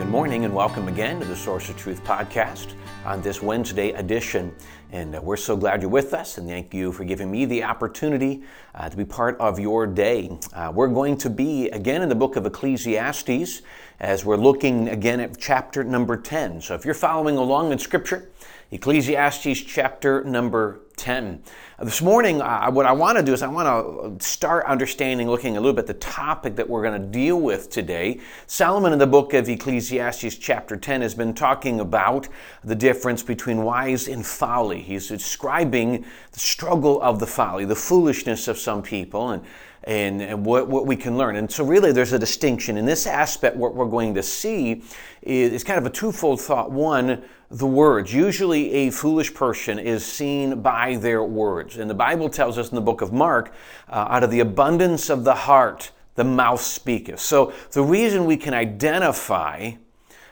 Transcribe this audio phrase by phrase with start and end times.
[0.00, 2.72] Good morning and welcome again to the Source of Truth podcast
[3.04, 4.50] on this Wednesday edition.
[4.92, 7.62] And uh, we're so glad you're with us and thank you for giving me the
[7.64, 8.42] opportunity
[8.74, 10.38] uh, to be part of your day.
[10.54, 13.60] Uh, we're going to be again in the book of Ecclesiastes
[14.00, 16.62] as we're looking again at chapter number 10.
[16.62, 18.30] So if you're following along in Scripture,
[18.72, 21.42] Ecclesiastes chapter number 10.
[21.76, 25.28] Uh, this morning, uh, what I want to do is I want to start understanding,
[25.28, 28.20] looking a little bit the topic that we're going to deal with today.
[28.46, 32.28] Solomon in the book of Ecclesiastes chapter 10 has been talking about
[32.62, 34.82] the difference between wise and folly.
[34.82, 39.44] He's describing the struggle of the folly, the foolishness of some people, and
[39.84, 41.36] and, and what, what we can learn.
[41.36, 42.76] And so, really, there's a distinction.
[42.76, 44.82] In this aspect, what we're going to see
[45.22, 46.70] is, is kind of a twofold thought.
[46.70, 48.12] One, the words.
[48.12, 51.78] Usually, a foolish person is seen by their words.
[51.78, 53.54] And the Bible tells us in the book of Mark,
[53.88, 57.20] uh, out of the abundance of the heart, the mouth speaketh.
[57.20, 59.72] So, the reason we can identify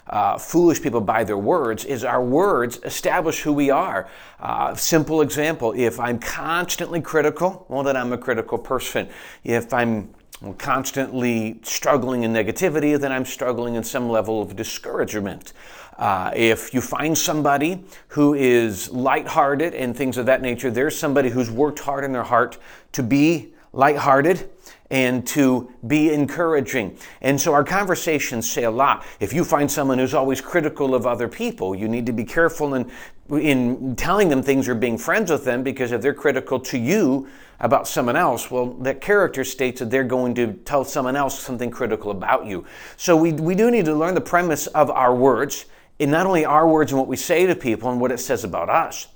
[0.08, 4.08] uh, foolish people by their words is our words establish who we are.
[4.40, 9.08] Uh, simple example if I'm constantly critical, well, then I'm a critical person.
[9.44, 10.14] If I'm
[10.58, 15.52] constantly struggling in negativity, then I'm struggling in some level of discouragement.
[15.98, 21.28] Uh, if you find somebody who is lighthearted and things of that nature, there's somebody
[21.28, 22.56] who's worked hard in their heart
[22.92, 24.48] to be lighthearted
[24.91, 26.97] and to be encouraging.
[27.20, 29.05] And so our conversations say a lot.
[29.20, 32.75] If you find someone who's always critical of other people, you need to be careful
[32.75, 32.91] in,
[33.30, 37.28] in telling them things or being friends with them because if they're critical to you
[37.60, 41.70] about someone else, well, that character states that they're going to tell someone else something
[41.70, 42.64] critical about you.
[42.97, 45.66] So we, we do need to learn the premise of our words,
[46.00, 48.44] and not only our words and what we say to people and what it says
[48.44, 49.08] about us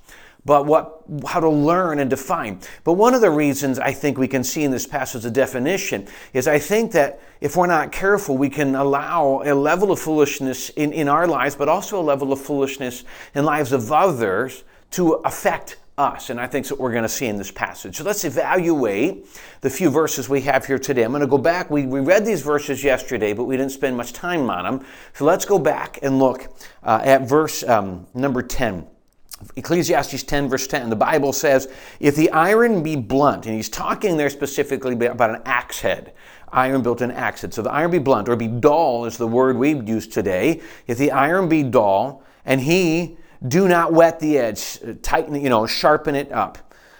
[0.45, 2.59] but what, how to learn and define.
[2.83, 6.07] But one of the reasons I think we can see in this passage a definition
[6.33, 10.69] is I think that if we're not careful, we can allow a level of foolishness
[10.69, 13.03] in, in our lives, but also a level of foolishness
[13.35, 16.29] in lives of others to affect us.
[16.29, 17.97] And I think that's what we're going to see in this passage.
[17.97, 19.27] So let's evaluate
[19.61, 21.03] the few verses we have here today.
[21.03, 21.69] I'm going to go back.
[21.69, 24.85] We, we read these verses yesterday, but we didn't spend much time on them.
[25.13, 26.47] So let's go back and look
[26.83, 28.87] uh, at verse um, number 10.
[29.55, 31.67] Ecclesiastes 10, verse 10, the Bible says,
[31.99, 36.13] If the iron be blunt, and he's talking there specifically about an axe head,
[36.51, 37.53] iron built an axe head.
[37.53, 40.61] So the iron be blunt, or be dull is the word we use today.
[40.87, 43.17] If the iron be dull, and he
[43.47, 46.57] do not wet the edge, uh, tighten it, you know, sharpen it up,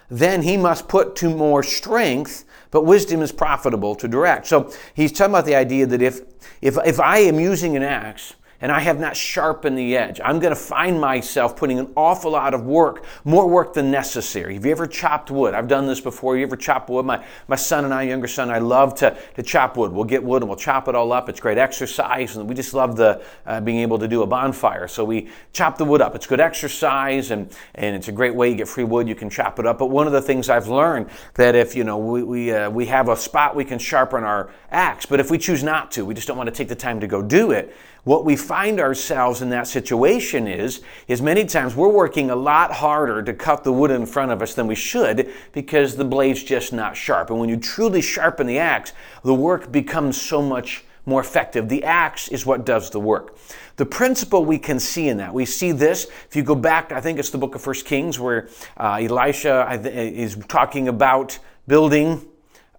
[0.10, 4.48] then he must put to more strength, but wisdom is profitable to direct.
[4.48, 6.22] So he's talking about the idea that if,
[6.62, 10.22] if, if I am using an axe, and I have not sharpened the edge.
[10.24, 14.54] I'm going to find myself putting an awful lot of work, more work than necessary.
[14.54, 15.54] Have you ever chopped wood?
[15.54, 16.38] I've done this before.
[16.38, 17.06] You ever chop wood?
[17.06, 19.92] My, my son and I, younger son, I love to, to chop wood.
[19.92, 21.28] We'll get wood and we'll chop it all up.
[21.28, 24.88] It's great exercise, and we just love the uh, being able to do a bonfire.
[24.88, 26.16] So we chop the wood up.
[26.16, 29.10] It's good exercise, and, and it's a great way you get free wood.
[29.10, 29.78] You can chop it up.
[29.78, 32.86] But one of the things I've learned that if you know we we, uh, we
[32.86, 36.14] have a spot we can sharpen our axe, but if we choose not to, we
[36.14, 39.42] just don't want to take the time to go do it what we find ourselves
[39.42, 43.72] in that situation is, is many times we're working a lot harder to cut the
[43.72, 47.30] wood in front of us than we should because the blade's just not sharp.
[47.30, 48.92] And when you truly sharpen the axe,
[49.24, 51.70] the work becomes so much more effective.
[51.70, 53.38] The axe is what does the work.
[53.78, 56.06] The principle we can see in that, we see this.
[56.28, 59.82] If you go back, I think it's the book of First Kings where uh, Elisha
[59.86, 62.26] is talking about building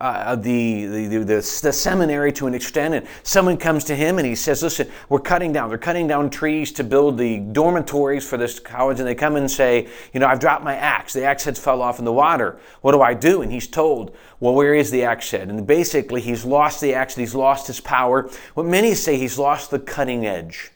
[0.01, 4.27] uh, the, the, the, the, seminary to an extent, and someone comes to him and
[4.27, 5.69] he says, Listen, we're cutting down.
[5.69, 9.49] They're cutting down trees to build the dormitories for this college, and they come and
[9.49, 11.13] say, You know, I've dropped my axe.
[11.13, 12.59] The axe head fell off in the water.
[12.81, 13.43] What do I do?
[13.43, 15.49] And he's told, Well, where is the axe head?
[15.49, 18.29] And basically, he's lost the axe, he's lost his power.
[18.55, 20.73] What many say, he's lost the cutting edge.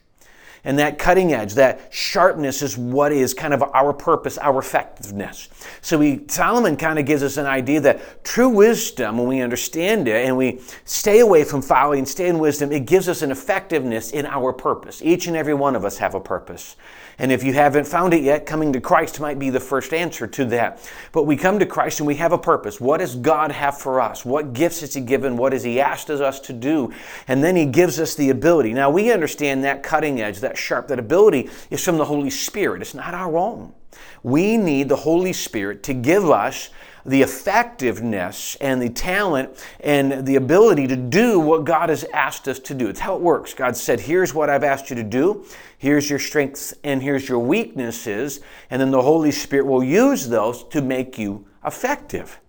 [0.64, 5.48] And that cutting edge, that sharpness is what is kind of our purpose, our effectiveness.
[5.80, 10.08] So we, Solomon kind of gives us an idea that true wisdom, when we understand
[10.08, 13.30] it and we stay away from folly and stay in wisdom, it gives us an
[13.30, 15.00] effectiveness in our purpose.
[15.02, 16.76] Each and every one of us have a purpose.
[17.20, 20.28] And if you haven't found it yet, coming to Christ might be the first answer
[20.28, 20.88] to that.
[21.10, 22.80] But we come to Christ and we have a purpose.
[22.80, 24.24] What does God have for us?
[24.24, 25.36] What gifts has He given?
[25.36, 26.92] What has He asked us to do?
[27.26, 28.72] And then He gives us the ability.
[28.72, 32.82] Now we understand that cutting edge, that sharp, that ability is from the Holy Spirit.
[32.82, 33.74] It's not our own.
[34.22, 36.70] We need the Holy Spirit to give us
[37.06, 42.58] the effectiveness and the talent and the ability to do what God has asked us
[42.60, 42.88] to do.
[42.88, 43.54] It's how it works.
[43.54, 45.46] God said, Here's what I've asked you to do.
[45.78, 48.40] Here's your strengths and here's your weaknesses.
[48.70, 52.40] And then the Holy Spirit will use those to make you effective.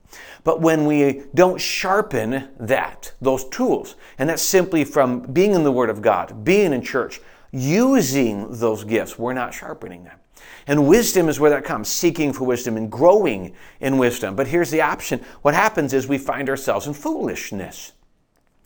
[0.44, 5.72] But when we don't sharpen that, those tools, and that's simply from being in the
[5.72, 7.22] Word of God, being in church,
[7.52, 10.18] using those gifts, we're not sharpening them.
[10.68, 14.36] And wisdom is where that comes, seeking for wisdom and growing in wisdom.
[14.36, 15.24] But here's the option.
[15.42, 17.94] What happens is we find ourselves in foolishness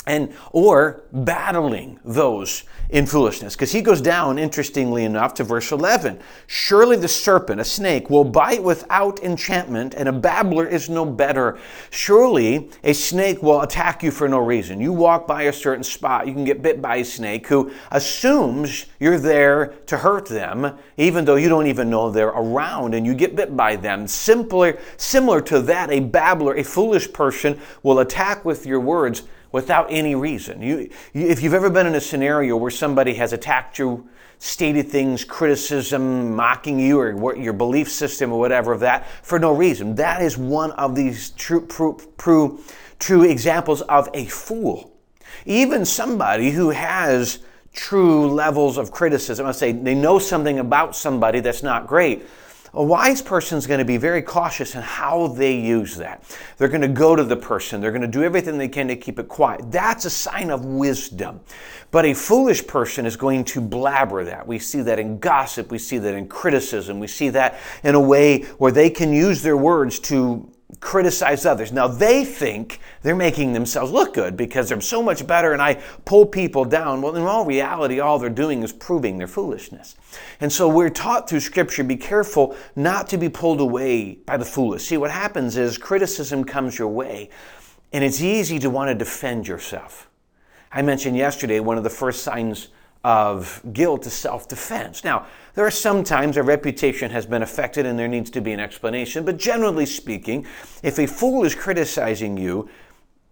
[0.06, 3.56] and or battling those in foolishness.
[3.56, 8.24] Because he goes down interestingly enough to verse 11 surely the serpent a snake will
[8.24, 11.58] bite without enchantment and a babbler is no better.
[11.90, 14.82] Surely a snake will attack you for no reason.
[14.82, 18.86] You walk by a certain spot you can get bit by a snake who assumes
[19.00, 23.14] you're there to hurt them even though you don't even know they're around and you
[23.14, 24.08] get bit by them.
[24.08, 29.24] Similar similar to that a babbler a foolish person will attack with your words
[29.54, 30.62] without any reason.
[30.62, 34.10] You, you, if you've ever been in a scenario where somebody has attacked you,
[34.40, 39.54] stated things, criticism, mocking you, or your belief system, or whatever of that, for no
[39.54, 42.60] reason, that is one of these true, true, true,
[43.00, 44.92] true examples of a fool.
[45.46, 47.40] Even somebody who has
[47.74, 52.24] true levels of criticism, I say they know something about somebody that's not great
[52.74, 56.24] a wise person is going to be very cautious in how they use that.
[56.58, 57.82] They're going to go to the person.
[57.82, 59.72] They're going to do everything they can to keep it quiet.
[59.72, 61.42] That's a sign of wisdom.
[61.92, 64.48] But a foolish person is going to blabber that.
[64.48, 65.70] We see that in gossip.
[65.70, 67.00] We see that in criticism.
[67.00, 71.72] We see that in a way where they can use their words to criticize others.
[71.72, 75.76] Now they think they're making themselves look good because they're so much better and I
[76.06, 77.02] pull people down.
[77.02, 79.96] Well, in all reality, all they're doing is proving their foolishness.
[80.40, 84.46] And so we're taught through Scripture be careful not to be pulled away by the
[84.46, 84.84] foolish.
[84.84, 87.30] See, what happens is criticism comes your way
[87.92, 90.10] and it's easy to want to defend yourself.
[90.72, 92.70] I mentioned yesterday one of the first signs
[93.04, 95.04] of guilt is self defense.
[95.04, 98.52] Now, there are some times a reputation has been affected and there needs to be
[98.54, 100.46] an explanation, but generally speaking,
[100.82, 102.70] if a fool is criticizing you,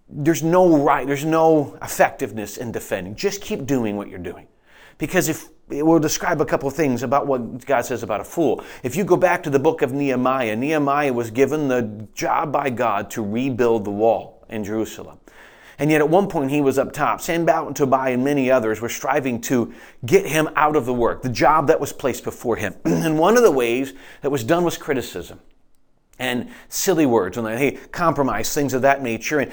[0.10, 3.16] there's no right, there's no effectiveness in defending.
[3.16, 4.48] Just keep doing what you're doing.
[4.98, 5.48] Because if
[5.80, 8.64] we'll describe a couple things about what God says about a fool.
[8.84, 12.70] If you go back to the book of Nehemiah, Nehemiah was given the job by
[12.70, 15.21] God to rebuild the wall in Jerusalem.
[15.80, 17.22] And yet, at one point, he was up top.
[17.22, 19.74] Sanballat and Tobiah and many others were striving to
[20.06, 22.76] get him out of the work, the job that was placed before him.
[22.86, 25.40] and one of the ways that was done was criticism
[26.20, 29.40] and silly words and hey, compromise, things of that nature.
[29.40, 29.52] And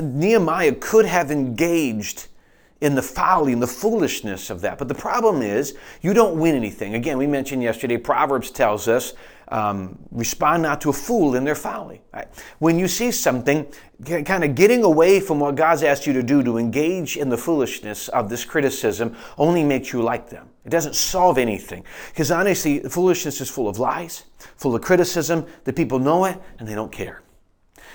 [0.00, 2.28] Nehemiah could have engaged
[2.82, 4.76] in the folly and the foolishness of that.
[4.76, 6.94] But the problem is, you don't win anything.
[6.94, 9.14] Again, we mentioned yesterday, Proverbs tells us
[9.48, 12.02] um, respond not to a fool in their folly.
[12.12, 12.26] Right?
[12.58, 13.66] When you see something,
[14.04, 17.36] kind of getting away from what God's asked you to do to engage in the
[17.36, 20.48] foolishness of this criticism only makes you like them.
[20.64, 21.84] It doesn't solve anything.
[22.08, 24.24] Because honestly, foolishness is full of lies,
[24.56, 25.46] full of criticism.
[25.64, 27.22] The people know it and they don't care.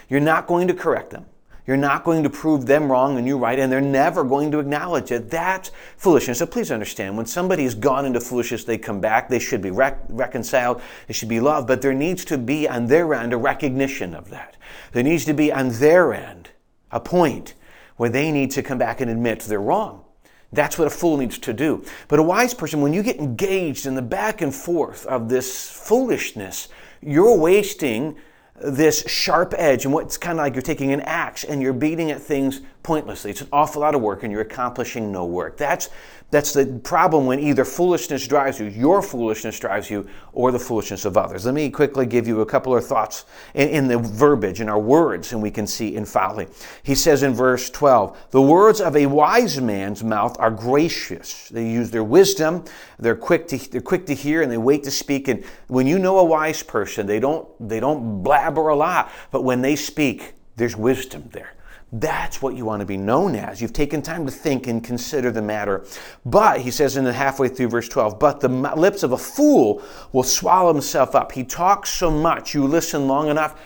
[0.08, 1.26] You're not going to correct them.
[1.68, 4.60] You're not going to prove them wrong and you right, and they're never going to
[4.60, 5.30] acknowledge it.
[5.30, 6.40] That's foolishness.
[6.40, 9.28] So please understand, when somebody has gone into foolishness, they come back.
[9.28, 10.82] They should be rec- reconciled.
[11.08, 11.68] They should be loved.
[11.68, 14.56] But there needs to be on their end a recognition of that.
[14.94, 16.50] There needs to be on their end
[16.90, 17.54] a point
[17.98, 20.06] where they need to come back and admit they're wrong.
[20.54, 21.84] That's what a fool needs to do.
[22.08, 25.70] But a wise person, when you get engaged in the back and forth of this
[25.70, 26.70] foolishness,
[27.02, 28.16] you're wasting
[28.60, 32.12] this sharp edge and what's kind of like you're taking an axe and you're beating
[32.12, 33.32] at things pointlessly.
[33.32, 35.58] It's an awful lot of work and you're accomplishing no work.
[35.58, 35.90] That's
[36.30, 41.06] that's the problem when either foolishness drives you, your foolishness drives you, or the foolishness
[41.06, 41.46] of others.
[41.46, 44.80] Let me quickly give you a couple of thoughts in, in, the verbiage, in our
[44.80, 46.48] words, and we can see in folly.
[46.84, 51.48] He says in verse 12, The words of a wise man's mouth are gracious.
[51.48, 52.66] They use their wisdom,
[53.00, 55.30] they're quick to, they're quick to hear, and they wait to speak.
[55.30, 59.46] And when you know a wise person, they don't, they don't blabber a lot, but
[59.46, 61.54] when they speak, there's wisdom there.
[61.92, 63.62] That's what you want to be known as.
[63.62, 65.86] You've taken time to think and consider the matter.
[66.26, 69.82] But, he says in the halfway through verse 12, but the lips of a fool
[70.12, 71.32] will swallow himself up.
[71.32, 73.60] He talks so much, you listen long enough,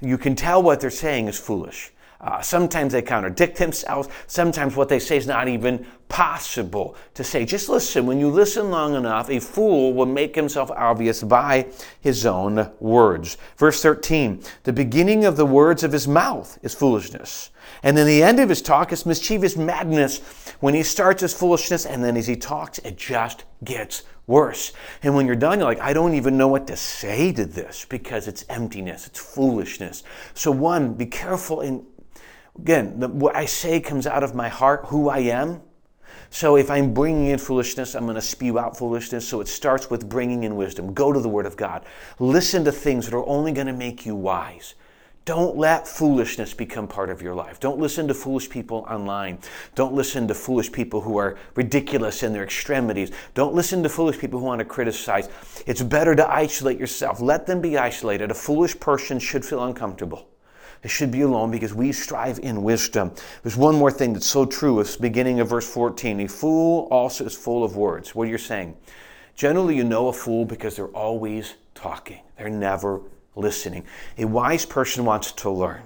[0.00, 1.90] you can tell what they're saying is foolish.
[2.20, 4.08] Uh, sometimes they contradict themselves.
[4.26, 7.44] Sometimes what they say is not even possible to say.
[7.44, 8.06] Just listen.
[8.06, 11.66] When you listen long enough, a fool will make himself obvious by
[12.00, 13.36] his own words.
[13.56, 17.50] Verse 13 The beginning of the words of his mouth is foolishness.
[17.82, 20.18] And then the end of his talk is mischievous madness.
[20.60, 24.72] When he starts his foolishness, and then as he talks, it just gets worse.
[25.02, 27.84] And when you're done, you're like, I don't even know what to say to this
[27.84, 30.02] because it's emptiness, it's foolishness.
[30.34, 31.84] So, one, be careful in
[32.58, 35.60] Again, the, what I say comes out of my heart, who I am.
[36.30, 39.26] So if I'm bringing in foolishness, I'm going to spew out foolishness.
[39.26, 40.92] So it starts with bringing in wisdom.
[40.92, 41.84] Go to the Word of God.
[42.18, 44.74] Listen to things that are only going to make you wise.
[45.24, 47.58] Don't let foolishness become part of your life.
[47.58, 49.38] Don't listen to foolish people online.
[49.74, 53.10] Don't listen to foolish people who are ridiculous in their extremities.
[53.32, 55.30] Don't listen to foolish people who want to criticize.
[55.66, 57.22] It's better to isolate yourself.
[57.22, 58.30] Let them be isolated.
[58.30, 60.28] A foolish person should feel uncomfortable.
[60.84, 63.12] It should be alone because we strive in wisdom.
[63.42, 64.80] There's one more thing that's so true.
[64.80, 66.20] It's beginning of verse 14.
[66.20, 68.14] A fool also is full of words.
[68.14, 68.76] What are you're saying?
[69.34, 72.20] Generally, you know a fool because they're always talking.
[72.36, 73.00] They're never
[73.34, 73.84] listening.
[74.18, 75.82] A wise person wants to learn.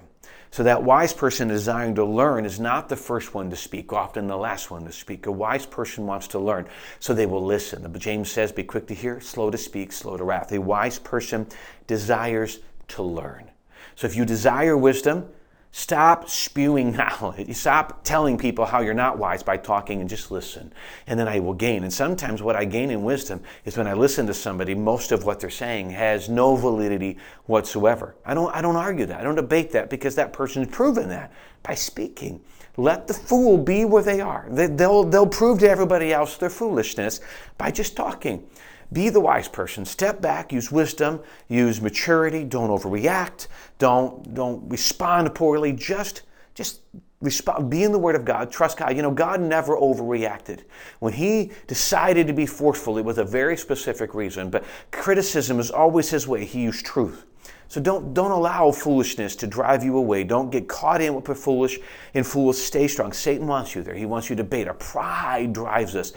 [0.51, 4.27] So that wise person desiring to learn is not the first one to speak, often
[4.27, 5.27] the last one to speak.
[5.27, 6.67] A wise person wants to learn,
[6.99, 7.97] so they will listen.
[7.99, 10.51] James says, be quick to hear, slow to speak, slow to wrath.
[10.51, 11.47] A wise person
[11.87, 13.51] desires to learn.
[13.99, 15.27] So if you desire wisdom,
[15.73, 17.53] stop spewing knowledge.
[17.53, 20.71] Stop telling people how you're not wise by talking and just listen.
[21.05, 21.83] And then I will gain.
[21.83, 25.25] And sometimes what I gain in wisdom is when I listen to somebody, most of
[25.25, 28.15] what they're saying has no validity whatsoever.
[28.25, 29.19] I don't, I don't argue that.
[29.19, 32.39] I don't debate that because that person's proven that by speaking.
[32.77, 34.47] Let the fool be where they are.
[34.49, 37.19] They'll, they'll prove to everybody else their foolishness
[37.57, 38.47] by just talking.
[38.91, 39.85] Be the wise person.
[39.85, 45.73] Step back, use wisdom, use maturity, don't overreact, don't don't respond poorly.
[45.73, 46.23] Just
[46.55, 46.81] just
[47.21, 48.95] respond, be in the Word of God, trust God.
[48.95, 50.61] You know, God never overreacted.
[50.99, 54.49] When He decided to be forceful, it was a very specific reason.
[54.49, 56.45] But criticism is always His way.
[56.45, 57.25] He used truth.
[57.67, 60.23] So don't don't allow foolishness to drive you away.
[60.23, 61.77] Don't get caught in with the foolish
[62.15, 62.59] and fools.
[62.59, 63.13] Stay strong.
[63.13, 63.93] Satan wants you there.
[63.93, 64.67] He wants you to bait.
[64.67, 66.13] Our pride drives us.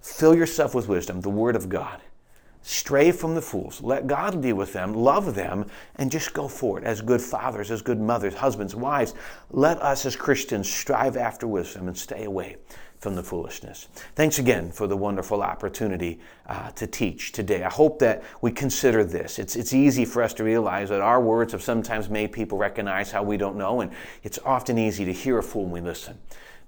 [0.00, 2.00] Fill yourself with wisdom, the Word of God.
[2.62, 3.82] Stray from the fools.
[3.82, 5.66] Let God deal with them, love them,
[5.96, 9.14] and just go forward as good fathers, as good mothers, husbands, wives.
[9.50, 12.56] Let us as Christians strive after wisdom and stay away
[13.02, 13.88] from the foolishness.
[14.14, 17.64] Thanks again for the wonderful opportunity uh, to teach today.
[17.64, 19.40] I hope that we consider this.
[19.40, 23.10] It's, it's easy for us to realize that our words have sometimes made people recognize
[23.10, 23.90] how we don't know, and
[24.22, 26.16] it's often easy to hear a fool when we listen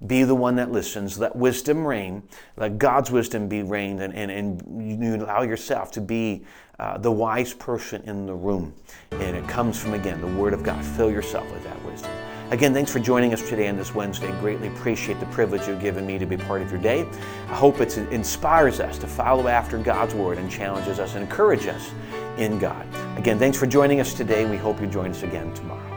[0.07, 1.19] be the one that listens.
[1.19, 2.23] Let wisdom reign.
[2.57, 6.45] Let God's wisdom be reigned, and, and, and you allow yourself to be
[6.79, 8.75] uh, the wise person in the room.
[9.13, 10.85] And it comes from, again, the Word of God.
[10.85, 12.11] Fill yourself with that wisdom.
[12.51, 14.31] Again, thanks for joining us today on this Wednesday.
[14.41, 17.09] Greatly appreciate the privilege you've given me to be part of your day.
[17.49, 21.69] I hope it inspires us to follow after God's Word and challenges us and encourages
[21.69, 21.91] us
[22.37, 22.87] in God.
[23.17, 24.45] Again, thanks for joining us today.
[24.45, 25.94] We hope you join us again tomorrow.